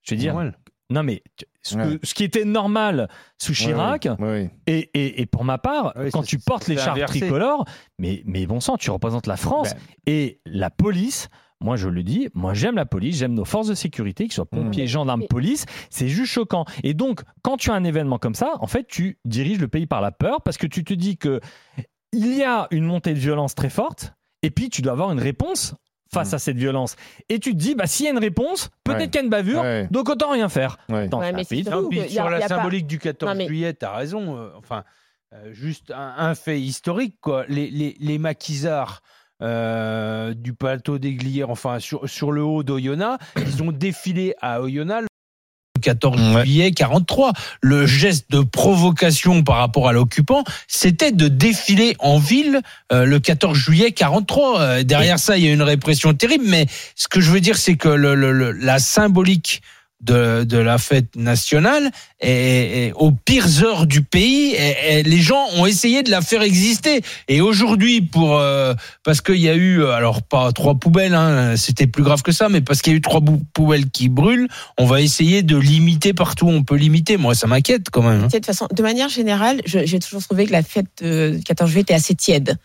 Je 0.03 0.15
veux 0.15 0.21
dire, 0.21 0.35
non 0.91 1.03
mais 1.03 1.23
ce, 1.63 2.15
qui 2.15 2.25
était 2.25 2.45
normal 2.45 3.09
sous 3.39 3.53
Chirac, 3.53 4.09
et, 4.67 5.27
pour 5.31 5.45
ma 5.45 5.59
part, 5.59 5.95
quand 6.13 6.23
tu 6.23 6.39
portes 6.39 6.69
les 6.69 6.77
l'écharpe 6.77 7.05
tricolore, 7.07 7.65
mais, 7.99 8.23
mais 8.27 8.47
bon 8.47 8.61
sang, 8.61 8.77
tu 8.77 8.91
représentes 8.91 9.27
la 9.27 9.37
France 9.37 9.75
ben. 9.75 9.81
et 10.07 10.41
la 10.47 10.71
police. 10.71 11.29
Moi, 11.61 11.75
je 11.75 11.89
le 11.89 12.05
dis, 12.05 12.29
moi 12.35 12.55
j'aime 12.55 12.77
la 12.77 12.87
police, 12.87 13.17
j'aime 13.17 13.35
nos 13.35 13.45
forces 13.45 13.67
de 13.67 13.75
sécurité, 13.75 14.25
qu'ils 14.25 14.33
soient 14.33 14.45
mmh. 14.45 14.57
pompiers, 14.57 14.87
gendarmes, 14.87 15.25
police, 15.29 15.67
c'est 15.91 16.07
juste 16.07 16.31
choquant. 16.31 16.65
Et 16.85 16.95
donc, 16.95 17.23
quand 17.43 17.57
tu 17.57 17.71
as 17.71 17.75
un 17.75 17.83
événement 17.83 18.19
comme 18.19 18.37
ça, 18.37 18.53
en 18.61 18.69
fait, 18.69 18.87
tu 18.87 19.19
diriges 19.25 19.59
le 19.59 19.67
pays 19.67 19.87
par 19.87 20.01
la 20.01 20.13
peur 20.13 20.41
parce 20.43 20.57
que 20.57 20.69
tu 20.69 20.85
te 20.85 20.95
dis 20.95 21.19
que 21.19 21.41
il 22.13 22.37
y 22.37 22.45
a 22.45 22.67
une 22.71 22.85
montée 22.85 23.15
de 23.15 23.19
violence 23.19 23.55
très 23.55 23.71
forte, 23.71 24.13
et 24.43 24.51
puis 24.51 24.71
tu 24.71 24.83
dois 24.83 24.93
avoir 24.93 25.11
une 25.13 25.21
réponse 25.21 25.75
face 26.13 26.33
mm. 26.33 26.35
à 26.35 26.39
cette 26.39 26.57
violence. 26.57 26.97
Et 27.29 27.39
tu 27.39 27.53
te 27.53 27.59
dis, 27.59 27.75
bah, 27.75 27.87
s'il 27.87 28.07
y 28.07 28.09
a 28.09 28.13
une 28.13 28.19
réponse, 28.19 28.71
peut-être 28.85 29.11
qu'il 29.11 29.17
y 29.17 29.19
a 29.19 29.25
une 29.25 29.31
bavure, 29.31 29.65
donc 29.91 30.09
autant 30.09 30.31
rien 30.31 30.49
faire. 30.49 30.79
sur 32.09 32.31
la 32.31 32.49
symbolique 32.49 32.87
du 32.87 32.99
14 32.99 33.47
juillet, 33.47 33.75
tu 33.75 33.85
as 33.85 33.93
raison. 33.93 34.37
Euh, 34.37 34.51
enfin, 34.57 34.85
euh, 35.35 35.53
juste 35.53 35.93
un, 35.95 36.35
fait 36.35 36.61
historique, 36.61 37.17
quoi. 37.21 37.45
Les, 37.49 37.71
les, 37.71 37.97
les 38.01 38.19
maquisards. 38.19 39.03
Euh, 39.41 40.35
du 40.35 40.53
plateau 40.53 40.99
des 40.99 41.15
Glières, 41.15 41.49
enfin 41.49 41.79
sur, 41.79 42.09
sur 42.09 42.33
le 42.33 42.43
haut 42.43 42.65
d'Oyonnax, 42.65 43.25
ils 43.37 43.63
ont 43.63 43.71
défilé 43.71 44.35
à 44.41 44.61
Oyonnax 44.61 45.07
14 45.79 46.43
juillet 46.43 46.73
43. 46.73 47.33
Le 47.61 47.87
geste 47.87 48.31
de 48.31 48.41
provocation 48.41 49.43
par 49.43 49.57
rapport 49.57 49.89
à 49.89 49.93
l'occupant, 49.93 50.45
c'était 50.67 51.13
de 51.13 51.29
défiler 51.29 51.97
en 51.99 52.19
ville 52.19 52.61
euh, 52.93 53.05
le 53.05 53.21
14 53.21 53.57
juillet 53.57 53.93
43. 53.93 54.61
Euh, 54.61 54.83
derrière 54.83 55.19
ça, 55.19 55.37
il 55.39 55.45
y 55.45 55.49
a 55.49 55.53
une 55.53 55.63
répression 55.63 56.15
terrible, 56.15 56.45
mais 56.47 56.67
ce 56.95 57.09
que 57.09 57.21
je 57.21 57.31
veux 57.31 57.41
dire, 57.41 57.57
c'est 57.57 57.77
que 57.77 57.89
le, 57.89 58.53
la 58.53 58.79
symbolique 58.79 59.63
de, 60.01 60.45
de 60.45 60.59
la 60.59 60.79
fête 60.79 61.17
nationale. 61.17 61.91
Et, 62.21 62.93
aux 62.97 63.13
pires 63.13 63.63
heures 63.63 63.87
du 63.87 64.03
pays 64.03 64.55
et, 64.55 65.03
les 65.03 65.19
gens 65.19 65.47
ont 65.57 65.67
essayé 65.67 66.03
de 66.03 66.11
la 66.11 66.21
faire 66.21 66.43
exister. 66.43 67.03
Et 67.29 67.41
aujourd'hui 67.41 68.01
pour 68.01 68.39
euh, 68.39 68.75
parce 69.05 69.21
qu'il 69.21 69.39
y 69.39 69.49
a 69.49 69.55
eu 69.55 69.85
alors 69.85 70.23
pas 70.23 70.53
trois 70.53 70.75
poubelles 70.75 71.15
hein, 71.15 71.57
c'était 71.57 71.87
plus 71.87 72.03
grave 72.03 72.23
que 72.23 72.33
ça 72.33 72.49
mais 72.49 72.61
parce 72.61 72.83
qu'il 72.83 72.93
y 72.93 72.97
a 72.97 72.99
eu 72.99 73.01
trois 73.01 73.21
poubelles 73.53 73.89
qui 73.91 74.09
brûlent 74.09 74.49
on 74.79 74.87
va 74.87 75.01
essayer 75.01 75.43
de 75.43 75.57
limiter 75.57 76.13
partout 76.13 76.47
où 76.47 76.51
on 76.51 76.65
peut 76.65 76.77
limiter. 76.77 77.17
Moi 77.17 77.35
ça 77.35 77.47
m'inquiète 77.47 77.91
quand 77.91 78.03
même 78.03 78.23
hein. 78.23 78.27
de 78.27 78.33
toute 78.33 78.47
façon 78.47 78.67
de 78.73 78.83
manière 78.83 79.09
générale 79.09 79.61
j'ai 79.65 79.99
toujours 79.99 80.23
trouvé 80.23 80.47
que 80.47 80.53
la 80.53 80.63
fête 80.63 81.03
du 81.03 81.43
14 81.45 81.71
juillet 81.71 81.83
était 81.83 81.95
assez 81.95 82.15
tiède. 82.15 82.59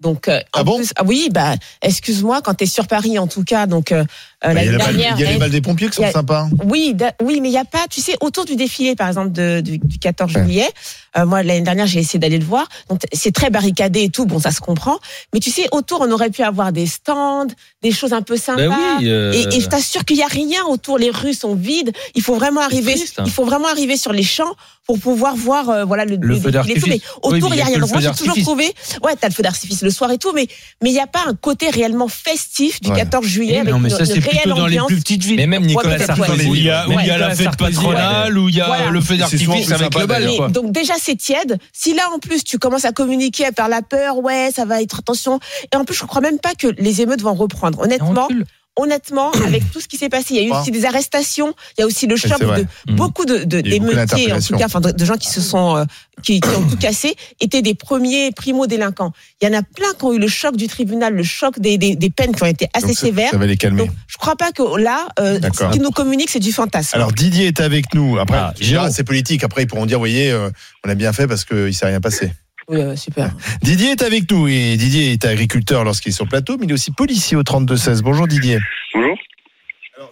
Donc, 0.00 0.28
euh, 0.28 0.40
ah 0.52 0.64
bon? 0.64 0.80
ah 0.96 1.02
oui, 1.04 1.28
bah, 1.32 1.54
excuse-moi, 1.80 2.42
quand 2.42 2.54
tu 2.54 2.64
es 2.64 2.66
sur 2.66 2.86
Paris, 2.86 3.18
en 3.18 3.26
tout 3.26 3.44
cas, 3.44 3.66
donc 3.66 3.92
euh, 3.92 4.04
euh, 4.46 4.54
bah, 4.54 4.62
il 4.62 5.00
y 5.00 5.04
a, 5.04 5.30
les 5.30 5.38
balles 5.38 5.50
des 5.50 5.60
pompiers 5.60 5.88
qui 5.88 5.96
sont 5.96 6.10
sympas. 6.10 6.48
Oui, 6.64 6.96
oui, 7.22 7.40
mais 7.40 7.48
il 7.48 7.52
n'y 7.52 7.58
a 7.58 7.64
pas, 7.64 7.86
tu 7.88 8.00
sais, 8.00 8.14
autour 8.20 8.44
du 8.44 8.56
défilé, 8.56 8.94
par 8.94 9.08
exemple, 9.08 9.32
de, 9.32 9.60
du, 9.60 9.78
14 9.98 10.32
juillet, 10.32 10.68
euh, 11.16 11.24
moi, 11.24 11.42
l'année 11.42 11.60
dernière, 11.60 11.86
j'ai 11.86 12.00
essayé 12.00 12.18
d'aller 12.18 12.38
le 12.38 12.44
voir. 12.44 12.68
Donc, 12.88 13.02
c'est 13.12 13.32
très 13.32 13.50
barricadé 13.50 14.02
et 14.02 14.08
tout. 14.08 14.26
Bon, 14.26 14.38
ça 14.38 14.50
se 14.50 14.60
comprend. 14.60 14.98
Mais 15.32 15.40
tu 15.40 15.50
sais, 15.50 15.66
autour, 15.72 16.00
on 16.00 16.10
aurait 16.10 16.30
pu 16.30 16.42
avoir 16.42 16.72
des 16.72 16.86
stands, 16.86 17.46
des 17.82 17.92
choses 17.92 18.12
un 18.12 18.22
peu 18.22 18.36
sympas. 18.36 18.68
Ben 18.68 18.74
oui, 18.98 19.08
euh... 19.08 19.32
et, 19.32 19.56
et, 19.56 19.60
je 19.60 19.68
t'assure 19.68 20.04
qu'il 20.04 20.16
n'y 20.16 20.22
a 20.22 20.28
rien 20.28 20.64
autour. 20.68 20.98
Les 20.98 21.10
rues 21.10 21.34
sont 21.34 21.54
vides. 21.54 21.92
Il 22.14 22.22
faut 22.22 22.34
vraiment 22.34 22.60
arriver, 22.60 22.94
hein. 23.16 23.22
il 23.24 23.30
faut 23.30 23.44
vraiment 23.44 23.68
arriver 23.68 23.96
sur 23.96 24.12
les 24.12 24.22
champs 24.22 24.54
pour 24.86 24.98
pouvoir 25.00 25.34
voir, 25.34 25.70
euh, 25.70 25.84
voilà, 25.84 26.04
le, 26.04 26.16
le, 26.16 26.38
feu 26.38 26.50
d'artifice. 26.50 26.86
Mais 26.86 27.00
autour, 27.22 27.48
il 27.52 27.56
n'y 27.56 27.62
a 27.62 27.64
rien. 27.64 27.78
Moi, 27.78 28.00
j'ai 28.00 28.10
toujours 28.10 28.36
trouvé, 28.36 28.74
ouais, 29.02 29.14
t'as 29.18 29.28
le 29.28 29.34
feu 29.34 29.42
d'artifice 29.42 29.82
le 29.82 29.90
soir 29.90 30.10
et 30.10 30.18
tout, 30.18 30.32
mais, 30.34 30.46
mais 30.82 30.90
il 30.90 30.92
n'y 30.92 31.00
a 31.00 31.06
pas 31.06 31.22
un 31.26 31.34
côté 31.34 31.70
réellement 31.70 32.08
festif 32.08 32.80
du 32.80 32.92
14 32.92 33.24
juillet. 33.24 33.60
avec 33.60 33.72
non, 33.72 33.78
mais 33.78 33.90
ça, 33.90 34.04
c'est 34.04 34.20
plutôt 34.34 34.56
dans 34.56 34.66
les 34.66 34.78
plus 34.86 34.96
petites 34.96 35.24
villes. 35.24 35.36
Mais 35.36 35.46
même 35.46 35.64
Nicolas 35.64 35.98
Sarkozy. 35.98 36.48
Où 36.48 36.54
il 36.54 36.64
y 36.64 36.70
a, 36.70 37.18
la 37.18 37.34
fête 37.34 37.56
patronale, 37.56 38.38
où 38.38 38.48
il 38.48 38.54
y 38.54 38.60
a 38.60 38.90
le 38.90 39.00
feu 39.00 39.16
d'artifice 39.16 39.70
avec 39.72 39.94
le 39.98 40.06
bal. 40.06 40.28
Donc, 40.50 40.72
déjà, 40.72 40.94
c'est 40.98 41.16
tiède. 41.16 41.58
Si 41.72 41.94
là, 41.94 42.08
en 42.14 42.18
plus, 42.18 42.44
tu 42.44 42.58
commences 42.58 42.84
à 42.84 42.92
communiquer, 42.92 43.46
à 43.46 43.52
faire 43.52 43.68
la 43.68 43.82
peur, 43.82 44.18
ouais, 44.18 44.50
ça 44.54 44.64
va 44.64 44.82
être 44.82 45.00
attention. 45.00 45.38
Et 45.72 45.76
en 45.76 45.84
plus, 45.84 45.94
je 45.94 46.04
crois 46.04 46.20
même 46.20 46.38
pas 46.38 46.54
que 46.54 46.68
les 46.78 47.00
émeutes 47.00 47.22
vont 47.22 47.34
reprendre. 47.34 47.80
Honnêtement, 47.80 48.28
honnêtement, 48.76 49.30
avec 49.46 49.70
tout 49.70 49.80
ce 49.80 49.88
qui 49.88 49.96
s'est 49.96 50.08
passé, 50.08 50.34
il 50.34 50.36
y 50.36 50.40
a 50.40 50.42
eu 50.42 50.52
aussi 50.52 50.70
des 50.70 50.84
arrestations, 50.84 51.54
il 51.76 51.80
y 51.80 51.84
a 51.84 51.86
aussi 51.86 52.06
le 52.06 52.16
choc 52.16 52.40
de 52.40 52.66
mmh. 52.88 52.96
beaucoup 52.96 53.24
de, 53.24 53.38
d'émeutiers, 53.44 54.32
en 54.32 54.40
tout 54.40 54.56
cas, 54.56 54.66
enfin, 54.66 54.80
de, 54.80 55.04
gens 55.04 55.16
qui 55.16 55.28
se 55.28 55.40
sont, 55.40 55.76
euh, 55.76 55.84
qui, 56.22 56.40
ont 56.56 56.68
tout 56.68 56.76
cassé, 56.76 57.14
étaient 57.40 57.62
des 57.62 57.74
premiers 57.74 58.32
primo-délinquants. 58.32 59.12
Il 59.40 59.48
y 59.48 59.54
en 59.54 59.58
a 59.58 59.62
plein 59.62 59.92
qui 59.98 60.04
ont 60.04 60.12
eu 60.12 60.18
le 60.18 60.28
choc 60.28 60.56
du 60.56 60.66
tribunal, 60.66 61.14
le 61.14 61.22
choc 61.22 61.58
des, 61.58 61.78
des, 61.78 62.10
peines 62.10 62.34
qui 62.34 62.42
ont 62.42 62.46
été 62.46 62.68
assez 62.74 62.94
sévères. 62.94 63.30
Ça 63.30 63.38
va 63.38 63.46
les 63.46 63.56
calmer. 63.56 63.86
Donc, 63.86 63.90
je 64.06 64.16
crois 64.16 64.36
pas 64.36 64.52
que 64.52 64.78
là, 64.78 65.06
euh, 65.18 65.40
ce 65.52 65.70
qui 65.72 65.80
nous 65.80 65.90
communique, 65.90 66.30
c'est 66.30 66.40
du 66.40 66.52
fantasme. 66.52 66.96
Alors, 66.96 67.12
Didier 67.12 67.46
est 67.46 67.60
avec 67.60 67.94
nous. 67.94 68.18
Après, 68.18 68.38
ah, 68.38 68.90
c'est 68.90 69.04
politique. 69.04 69.44
Après, 69.44 69.62
ils 69.62 69.66
pourront 69.66 69.86
dire, 69.86 69.98
vous 69.98 70.02
voyez, 70.02 70.30
euh, 70.30 70.50
on 70.84 70.90
a 70.90 70.94
bien 70.94 71.12
fait 71.12 71.26
parce 71.26 71.44
qu'il 71.44 71.74
s'est 71.74 71.86
rien 71.86 72.00
passé. 72.00 72.32
Oui, 72.68 72.96
super. 72.96 73.30
Didier 73.62 73.90
est 73.90 74.02
avec 74.02 74.30
nous 74.30 74.48
et 74.48 74.76
Didier 74.76 75.12
est 75.12 75.24
agriculteur 75.24 75.84
lorsqu'il 75.84 76.10
est 76.10 76.14
sur 76.14 76.24
le 76.24 76.30
plateau, 76.30 76.56
mais 76.58 76.66
il 76.66 76.70
est 76.70 76.74
aussi 76.74 76.92
policier 76.92 77.36
au 77.36 77.42
32-16. 77.42 78.02
Bonjour 78.02 78.26
Didier. 78.26 78.58
Bonjour. 78.94 79.18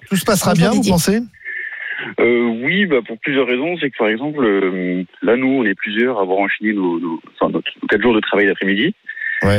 tout 0.08 0.16
se 0.16 0.24
passera 0.24 0.54
bien, 0.54 0.70
vous 0.70 0.82
pensez? 0.82 1.20
Euh, 2.20 2.46
oui, 2.62 2.86
bah, 2.86 2.98
pour 3.06 3.18
plusieurs 3.18 3.46
raisons. 3.46 3.76
C'est 3.80 3.90
que 3.90 3.98
par 3.98 4.08
exemple, 4.08 4.44
euh, 4.44 5.04
là, 5.22 5.36
nous, 5.36 5.48
on 5.48 5.64
est 5.64 5.74
plusieurs 5.74 6.18
à 6.18 6.22
avoir 6.22 6.38
enchaîné 6.38 6.72
nos, 6.72 6.98
nos, 6.98 7.20
enfin, 7.38 7.58
quatre 7.88 8.02
jours 8.02 8.14
de 8.14 8.20
travail 8.20 8.46
d'après-midi. 8.46 8.94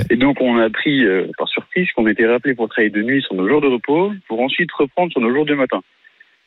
Et 0.10 0.16
donc, 0.16 0.40
on 0.40 0.58
a 0.60 0.66
appris 0.66 1.04
euh, 1.04 1.28
par 1.38 1.50
surprise 1.50 1.92
qu'on 1.92 2.08
était 2.08 2.26
rappelé 2.26 2.56
pour 2.56 2.70
travailler 2.70 2.90
de 2.90 3.02
nuit 3.02 3.22
sur 3.22 3.36
nos 3.36 3.50
jours 3.50 3.60
de 3.60 3.68
repos, 3.68 4.14
pour 4.30 4.40
ensuite 4.40 4.72
reprendre 4.72 5.12
sur 5.12 5.20
nos 5.20 5.34
jours 5.34 5.46
de 5.46 5.56
matin. 5.56 5.82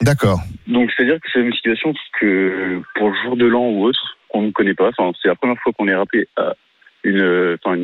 D'accord. 0.00 0.40
Donc, 0.66 0.90
c'est-à-dire 0.96 1.20
que 1.20 1.26
c'est 1.32 1.40
une 1.40 1.52
situation 1.52 1.92
que 2.18 2.80
pour 2.94 3.10
le 3.10 3.16
jour 3.24 3.36
de 3.36 3.44
l'an 3.44 3.68
ou 3.68 3.84
autre, 3.84 4.16
on 4.36 4.42
ne 4.42 4.50
connaît 4.50 4.74
pas. 4.74 4.90
Enfin, 4.96 5.12
c'est 5.20 5.28
la 5.28 5.34
première 5.34 5.58
fois 5.58 5.72
qu'on 5.72 5.88
est 5.88 5.94
rappelé 5.94 6.28
à 6.36 6.54
une, 7.04 7.56
enfin, 7.64 7.78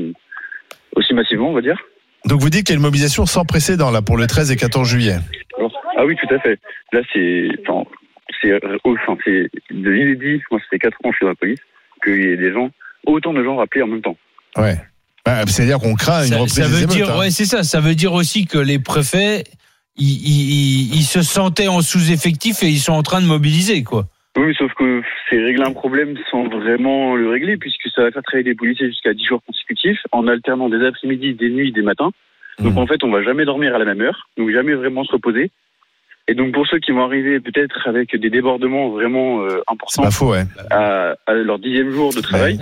aussi 0.97 1.15
massivement, 1.15 1.51
on 1.51 1.55
va 1.55 1.63
dire. 1.63 1.79
Donc 2.25 2.41
vous 2.41 2.51
dites 2.51 2.67
qu'il 2.67 2.75
y 2.75 2.77
a 2.77 2.79
une 2.79 2.83
mobilisation 2.83 3.27
sans 3.27 3.45
précédent 3.45 3.91
là 3.91 4.03
pour 4.03 4.17
le 4.17 4.27
13 4.27 4.53
et 4.53 4.57
14 4.57 4.89
juillet. 4.89 5.17
ah 5.97 6.05
oui, 6.05 6.17
tout 6.17 6.33
à 6.35 6.39
fait. 6.39 6.59
Là, 6.93 7.01
c'est, 7.13 7.49
enfin, 7.67 7.89
c'est, 8.41 8.61
enfin, 8.85 9.17
c'est 9.25 9.51
de 9.71 9.91
l'inédit. 9.91 10.41
Moi, 10.51 10.61
ça 10.61 10.67
fait 10.71 10.79
4 10.79 10.95
ans 11.05 11.09
que 11.09 11.13
je 11.13 11.17
suis 11.17 11.25
dans 11.25 11.31
la 11.31 11.35
police, 11.35 11.61
qu'il 12.05 12.23
y 12.23 12.27
ait 12.27 12.37
des 12.37 12.53
gens, 12.53 12.71
autant 13.07 13.33
de 13.33 13.43
gens 13.43 13.57
rappelés 13.57 13.83
en 13.83 13.89
même 13.89 14.03
temps. 14.03 14.17
Ouais. 14.57 14.77
Bah, 15.25 15.47
C'est-à-dire 15.47 15.79
qu'on 15.79 15.95
craint 15.95 16.25
une 16.25 16.35
reprise 16.35 16.55
ça 16.55 16.67
veut 16.67 16.87
dire, 16.87 17.11
hein. 17.11 17.21
ouais, 17.21 17.31
c'est 17.31 17.45
ça. 17.45 17.63
Ça 17.63 17.81
veut 17.81 17.95
dire 17.95 18.13
aussi 18.13 18.47
que 18.47 18.59
les 18.59 18.79
préfets, 18.79 19.45
ils, 19.97 20.07
ils, 20.07 20.95
ils 20.97 21.05
se 21.05 21.23
sentaient 21.23 21.69
en 21.69 21.81
sous-effectif 21.81 22.63
et 22.63 22.69
ils 22.69 22.81
sont 22.81 22.93
en 22.93 23.03
train 23.03 23.21
de 23.21 23.27
mobiliser, 23.27 23.83
quoi. 23.85 24.07
Oui, 24.37 24.55
sauf 24.57 24.73
que 24.75 25.03
c'est 25.29 25.37
régler 25.37 25.65
un 25.65 25.73
problème 25.73 26.17
sans 26.31 26.49
vraiment 26.49 27.15
le 27.15 27.29
régler, 27.29 27.59
puisque 27.59 27.89
ça 27.95 28.03
va 28.03 28.11
faire 28.11 28.23
travailler 28.23 28.45
des 28.45 28.55
policiers 28.55 28.87
jusqu'à 28.87 29.13
10 29.13 29.25
jours 29.25 29.43
consécutifs, 29.47 30.01
en 30.11 30.27
alternant 30.27 30.71
des 30.71 30.85
après-midi, 30.87 31.35
des 31.35 31.51
nuits, 31.51 31.73
des 31.73 31.83
matins. 31.83 32.11
Donc 32.59 32.75
mmh. 32.75 32.79
en 32.79 32.87
fait, 32.87 33.05
on 33.05 33.11
va 33.11 33.23
jamais 33.23 33.45
dormir 33.45 33.75
à 33.75 33.79
la 33.79 33.85
même 33.85 34.01
heure, 34.01 34.29
donc 34.39 34.51
jamais 34.51 34.75
vraiment 34.75 35.05
se 35.05 35.13
reposer. 35.13 35.51
Et 36.29 36.35
donc 36.35 36.53
pour 36.53 36.67
ceux 36.67 36.79
qui 36.79 36.93
vont 36.93 37.05
arriver 37.05 37.41
peut-être 37.41 37.89
avec 37.89 38.15
des 38.17 38.31
débordements 38.31 38.91
vraiment 38.91 39.43
euh, 39.43 39.61
importants 39.67 40.05
à, 40.71 41.15
leur 41.35 41.59
dixième 41.59 41.91
jour 41.91 42.15
de 42.15 42.21
travail, 42.21 42.59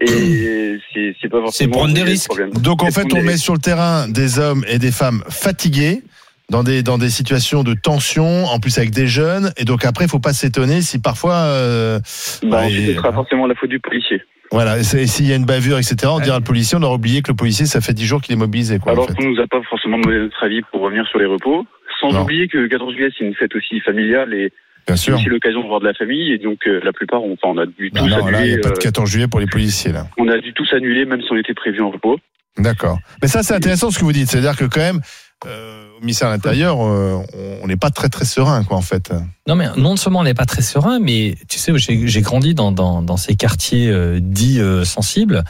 et 0.00 0.78
c'est 0.92 1.28
pas 1.28 1.40
forcément 1.40 1.78
prendre 1.78 1.94
des 1.94 2.02
risques. 2.02 2.30
Donc 2.62 2.82
en 2.82 2.90
fait, 2.90 3.12
on 3.12 3.22
met 3.22 3.36
sur 3.36 3.52
le 3.52 3.58
terrain 3.58 4.08
des 4.08 4.38
hommes 4.38 4.64
et 4.68 4.78
des 4.78 4.92
femmes 4.92 5.22
fatigués 5.28 6.02
dans 6.50 6.62
des 6.62 6.82
dans 6.82 6.98
des 6.98 7.10
situations 7.10 7.62
de 7.62 7.74
tension, 7.74 8.44
en 8.46 8.58
plus 8.60 8.76
avec 8.78 8.90
des 8.90 9.06
jeunes, 9.06 9.52
et 9.56 9.64
donc 9.64 9.84
après, 9.84 10.04
il 10.04 10.10
faut 10.10 10.18
pas 10.20 10.32
s'étonner 10.32 10.82
si 10.82 11.00
parfois. 11.00 11.34
Euh, 11.34 11.98
Bah, 12.42 12.48
bah, 12.62 12.68
et- 12.68 12.86
ce 12.86 12.94
sera 12.94 13.12
forcément 13.12 13.46
la 13.46 13.54
faute 13.54 13.70
du 13.70 13.80
policier. 13.80 14.22
voilà, 14.52 14.78
et 14.78 14.82
s'il 14.84 15.26
y 15.26 15.32
a 15.32 15.36
une 15.36 15.46
bavure, 15.46 15.78
etc. 15.78 15.96
On 16.10 16.20
dira 16.20 16.38
le 16.38 16.44
policier, 16.44 16.76
on 16.78 16.82
aura 16.82 16.94
oublié 16.94 17.22
que 17.22 17.30
le 17.30 17.36
policier, 17.36 17.66
ça 17.66 17.80
fait 17.80 17.94
10 17.94 18.06
jours 18.06 18.20
qu'il 18.20 18.34
est 18.34 18.38
mobilisé, 18.38 18.78
quoi. 18.78 18.92
en 18.92 18.94
Alors 18.94 19.06
fait. 19.08 19.14
qu'on 19.14 19.24
nous 19.28 19.40
a 19.40 19.46
pas 19.46 19.60
forcément 19.68 19.98
demandé 19.98 20.18
notre 20.18 20.44
avis 20.44 20.60
pour 20.70 20.80
revenir 20.82 21.06
sur 21.08 21.18
les 21.18 21.26
repos. 21.26 21.66
Sans 22.00 22.12
Non. 22.12 22.22
oublier 22.22 22.48
que 22.48 22.58
le 22.58 22.68
14 22.68 22.92
juillet, 22.94 23.08
c'est 23.16 23.24
une 23.24 23.34
fête 23.34 23.54
aussi 23.56 23.80
familiale 23.80 24.34
et 24.34 24.52
Bien 24.86 24.96
c'est 24.96 25.04
sûr. 25.04 25.14
aussi 25.14 25.26
l'occasion 25.30 25.62
de 25.62 25.68
voir 25.68 25.80
de 25.80 25.86
la 25.86 25.94
famille. 25.94 26.32
Et 26.32 26.38
donc, 26.38 26.58
euh, 26.66 26.80
la 26.84 26.92
plupart, 26.92 27.22
on, 27.22 27.32
enfin, 27.32 27.54
on 27.54 27.58
a 27.58 27.64
dû 27.66 27.90
tous 27.90 28.00
non, 28.06 28.26
là, 28.26 28.44
il 28.44 28.52
n'y 28.52 28.54
a 28.54 28.58
pas 28.58 28.68
de 28.70 28.74
euh, 28.74 28.82
14 28.82 29.10
juillet 29.10 29.28
pour 29.28 29.40
les 29.40 29.46
policiers, 29.46 29.92
là. 29.92 30.06
on 30.18 30.28
a 30.28 30.36
dû 30.38 30.52
tous 30.52 30.70
annuler, 30.74 31.06
même 31.06 31.22
si 31.22 31.28
on 31.30 31.36
était 31.36 31.54
prévu 31.54 31.80
en 31.80 31.90
repos. 31.90 32.18
D'accord. 32.58 32.98
Mais 33.22 33.28
ça, 33.28 33.42
c'est 33.42 33.54
intéressant 33.54 33.90
ce 33.90 33.98
que 33.98 34.04
vous 34.04 34.12
dites. 34.12 34.28
C'est-à-dire 34.28 34.56
que 34.56 34.66
quand 34.66 34.80
même, 34.80 35.00
euh, 35.46 35.86
au 35.96 36.00
ministère 36.00 36.28
de 36.28 36.34
l'Intérieur, 36.34 36.82
euh, 36.82 37.22
on- 37.62 37.66
n'est 37.66 37.76
pas 37.76 37.90
très 37.90 38.08
très 38.08 38.24
serein, 38.24 38.62
quoi, 38.64 38.76
en 38.76 38.82
fait. 38.82 39.12
Non, 39.48 39.54
mais 39.54 39.68
non 39.76 39.96
seulement 39.96 40.20
on 40.20 40.24
n'est 40.24 40.34
pas 40.34 40.46
très 40.46 40.62
serein, 40.62 40.98
mais 40.98 41.34
tu 41.48 41.58
sais, 41.58 41.72
j'ai 41.76 42.20
grandi 42.20 42.54
dans, 42.54 42.72
dans, 42.72 43.02
dans 43.02 43.16
ces 43.16 43.34
quartiers 43.36 43.88
euh, 43.88 44.20
dits 44.20 44.60
sensibles. 44.84 45.44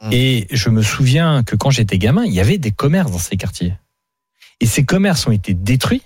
Mm. 0.00 0.08
Et 0.12 0.46
je 0.50 0.68
me 0.70 0.82
souviens 0.82 1.42
que 1.42 1.56
quand 1.56 1.70
j'étais 1.70 1.98
gamin, 1.98 2.24
il 2.24 2.32
y 2.32 2.40
avait 2.40 2.58
des 2.58 2.70
commerces 2.70 3.10
dans 3.10 3.18
ces 3.18 3.36
quartiers. 3.36 3.74
Et 4.60 4.66
ces 4.66 4.84
commerces 4.84 5.26
ont 5.26 5.32
été 5.32 5.54
détruits 5.54 6.02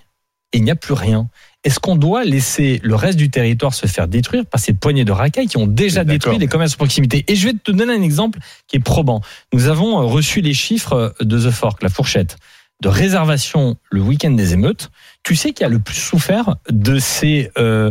et 0.51 0.57
il 0.57 0.63
n'y 0.63 0.71
a 0.71 0.75
plus 0.75 0.93
rien. 0.93 1.27
Est-ce 1.63 1.79
qu'on 1.79 1.95
doit 1.95 2.25
laisser 2.25 2.81
le 2.83 2.93
reste 2.93 3.17
du 3.17 3.29
territoire 3.29 3.73
se 3.73 3.87
faire 3.87 4.07
détruire 4.07 4.45
par 4.45 4.59
ces 4.59 4.73
poignées 4.73 5.05
de 5.05 5.11
racailles 5.13 5.47
qui 5.47 5.57
ont 5.57 5.65
déjà 5.65 6.03
détruit 6.03 6.37
les 6.37 6.47
commerces 6.47 6.73
de 6.73 6.77
proximité? 6.77 7.23
Et 7.27 7.35
je 7.35 7.47
vais 7.47 7.53
te 7.53 7.71
donner 7.71 7.93
un 7.93 8.01
exemple 8.01 8.39
qui 8.67 8.75
est 8.75 8.81
probant. 8.81 9.21
Nous 9.53 9.67
avons 9.67 10.05
reçu 10.07 10.41
les 10.41 10.53
chiffres 10.53 11.15
de 11.21 11.39
The 11.39 11.51
Fork, 11.51 11.81
la 11.81 11.89
fourchette, 11.89 12.35
de 12.83 12.89
réservation 12.89 13.77
le 13.89 14.01
week-end 14.01 14.31
des 14.31 14.53
émeutes. 14.53 14.91
Tu 15.23 15.35
sais 15.35 15.53
qui 15.53 15.63
a 15.63 15.69
le 15.69 15.79
plus 15.79 15.95
souffert 15.95 16.57
de 16.69 16.99
ces 16.99 17.49
euh, 17.57 17.89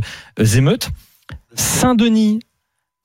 émeutes? 0.54 0.90
Saint-Denis, 1.54 2.40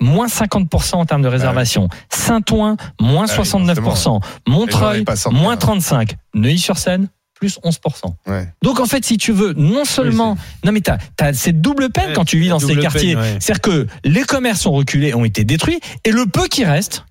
moins 0.02 0.28
50% 0.28 0.96
en 0.96 1.06
termes 1.06 1.22
de 1.22 1.30
réservation. 1.30 1.88
Saint-Ouen, 2.10 2.76
moins 3.00 3.26
Ah 3.30 3.36
oui, 3.40 3.46
69%. 3.46 3.76
Les 3.78 3.96
gens 3.96 4.20
Montreuil, 4.48 5.06
moins 5.32 5.54
hein. 5.54 5.78
35%. 5.80 6.10
Neuilly-sur-Seine, 6.36 7.08
plus 7.34 7.58
11%. 7.64 8.14
Ouais. 8.28 8.50
Donc 8.62 8.82
en 8.82 8.86
fait, 8.86 9.06
si 9.06 9.18
tu 9.18 9.32
veux, 9.32 9.54
non 9.54 9.86
seulement... 9.86 10.38
non 10.66 10.74
mais 10.74 10.82
t'as 10.82 10.98
as 11.22 11.34
cette 11.34 11.62
double 11.62 11.90
peine 11.90 12.10
Ouais, 12.10 12.14
quand 12.14 12.26
tu 12.26 12.38
vis 12.38 12.50
dans 12.50 12.60
ces 12.60 12.76
quartiers. 12.76 13.16
ouais. 13.16 13.38
C'est-à-dire 13.40 13.62
que 13.62 13.88
les 14.04 14.24
commerces 14.24 14.66
ont 14.66 14.74
reculé, 14.74 15.14
ont 15.14 15.24
été 15.24 15.46
détruits, 15.46 15.80
et 16.04 16.12
le 16.12 16.26
peu 16.26 16.48
qui 16.48 16.66
reste, 16.66 17.06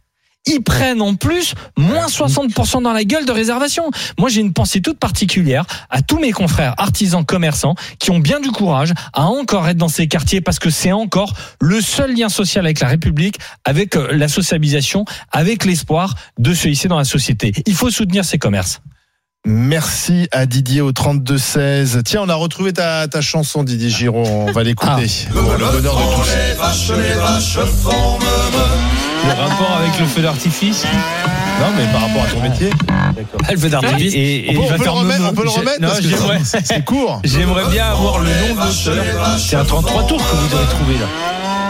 ils 0.46 0.62
prennent 0.62 1.02
en 1.02 1.14
plus 1.14 1.54
moins 1.76 2.06
60% 2.06 2.82
dans 2.82 2.92
la 2.92 3.04
gueule 3.04 3.24
de 3.24 3.32
réservation. 3.32 3.90
Moi, 4.18 4.28
j'ai 4.28 4.40
une 4.40 4.52
pensée 4.52 4.80
toute 4.80 4.98
particulière 4.98 5.64
à 5.90 6.02
tous 6.02 6.18
mes 6.18 6.32
confrères 6.32 6.74
artisans 6.78 7.24
commerçants 7.24 7.74
qui 7.98 8.10
ont 8.10 8.18
bien 8.18 8.40
du 8.40 8.50
courage 8.50 8.92
à 9.12 9.26
encore 9.26 9.68
être 9.68 9.76
dans 9.76 9.88
ces 9.88 10.08
quartiers 10.08 10.40
parce 10.40 10.58
que 10.58 10.70
c'est 10.70 10.92
encore 10.92 11.34
le 11.60 11.80
seul 11.80 12.14
lien 12.14 12.28
social 12.28 12.64
avec 12.64 12.80
la 12.80 12.88
République, 12.88 13.38
avec 13.64 13.96
euh, 13.96 14.08
la 14.12 14.28
socialisation, 14.28 15.04
avec 15.32 15.64
l'espoir 15.64 16.14
de 16.38 16.54
se 16.54 16.68
hisser 16.68 16.88
dans 16.88 16.98
la 16.98 17.04
société. 17.04 17.52
Il 17.66 17.74
faut 17.74 17.90
soutenir 17.90 18.24
ces 18.24 18.38
commerces. 18.38 18.80
Merci 19.48 20.26
à 20.32 20.44
Didier 20.44 20.80
au 20.80 20.90
32-16. 20.90 22.02
Tiens, 22.02 22.22
on 22.22 22.28
a 22.28 22.34
retrouvé 22.34 22.72
ta, 22.72 23.06
ta 23.06 23.20
chanson, 23.20 23.62
Didier 23.62 23.90
Giraud. 23.90 24.24
On 24.26 24.50
va 24.50 24.64
l'écouter. 24.64 25.06
Ah. 25.06 25.32
Le 25.34 25.40
bonheur 25.40 25.72
de 25.72 25.80
tous. 25.80 25.88
Le 29.26 29.32
rapport 29.42 29.76
avec 29.78 29.98
le 29.98 30.06
feu 30.06 30.22
d'artifice. 30.22 30.84
Non, 31.60 31.66
mais 31.76 31.84
par 31.92 32.02
rapport 32.02 32.22
à 32.22 32.26
ton 32.26 32.40
métier. 32.40 32.70
Elle 33.48 33.58
fait 33.58 33.68
d'artifice. 33.70 34.14
Et, 34.14 34.52
et 34.52 34.56
On 34.58 34.66
peut, 34.68 34.74
on 34.80 34.84
le 34.84 34.90
remettre, 34.90 35.20
me- 35.22 35.28
on 35.28 35.32
peut 35.34 35.42
le 35.44 35.48
remettre 35.50 35.80
non, 35.80 35.88
parce 35.88 36.00
que 36.00 36.08
j'aimerais- 36.08 36.40
c'est- 36.44 36.84
court. 36.84 37.20
J'aimerais 37.24 37.64
bien 37.70 37.86
avoir 37.86 38.18
le 38.18 38.28
nom 38.28 38.54
de 38.54 38.66
l'auteur. 38.66 39.38
C'est 39.38 39.56
un 39.56 39.64
33 39.64 40.06
tours 40.06 40.18
que 40.18 40.36
vous 40.36 40.54
avez 40.56 40.66
trouvé 40.66 40.94
là. 40.94 41.06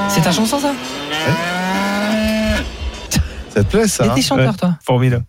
C'est 0.08 0.20
ta 0.22 0.32
chanson 0.32 0.58
ça 0.58 0.72
Ça 3.54 3.64
te 3.64 3.70
plaît, 3.70 3.88
ça 3.88 4.04
Et 4.04 4.08
hein 4.08 4.12
t'es 4.14 4.22
chanteur 4.22 4.56
toi 4.56 4.74
Formidable. 4.84 5.24